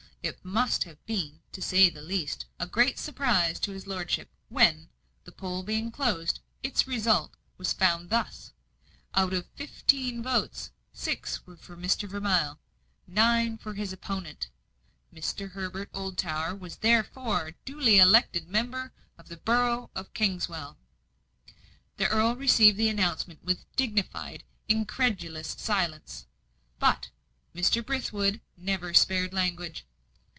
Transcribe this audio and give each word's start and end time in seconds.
It 0.23 0.45
must 0.45 0.83
have 0.83 1.03
been, 1.07 1.41
to 1.51 1.63
say 1.63 1.89
the 1.89 2.03
least, 2.03 2.45
a 2.59 2.67
great 2.67 2.99
surprise 2.99 3.59
to 3.61 3.71
his 3.71 3.87
lordship, 3.87 4.29
when, 4.49 4.89
the 5.23 5.31
poll 5.31 5.63
being 5.63 5.89
closed, 5.89 6.41
its 6.61 6.85
result 6.85 7.35
was 7.57 7.73
found 7.73 8.11
thus: 8.11 8.53
Out 9.15 9.33
of 9.33 9.45
the 9.45 9.57
fifteen 9.57 10.21
votes, 10.21 10.69
six 10.93 11.43
were 11.47 11.57
for 11.57 11.75
Mr. 11.75 12.07
Vermilye, 12.07 12.53
nine 13.07 13.57
for 13.57 13.73
his 13.73 13.91
opponent. 13.91 14.49
Mr. 15.11 15.53
Herbert 15.53 15.89
Oldtower 15.91 16.53
was 16.53 16.75
therefore 16.75 17.53
duly 17.65 17.97
elected 17.97 18.43
as 18.43 18.49
member 18.49 18.93
for 19.17 19.23
the 19.23 19.37
borough 19.37 19.89
of 19.95 20.13
Kingswell. 20.13 20.77
The 21.97 22.07
earl 22.07 22.35
received 22.35 22.77
the 22.77 22.89
announcement 22.89 23.43
with 23.43 23.65
dignified, 23.75 24.43
incredulous 24.69 25.55
silence; 25.57 26.27
but 26.77 27.09
Mr. 27.55 27.83
Brithwood 27.83 28.39
never 28.55 28.93
spared 28.93 29.33
language. 29.33 29.87